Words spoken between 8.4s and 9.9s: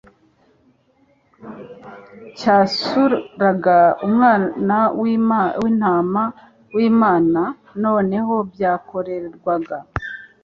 byakorerwaga,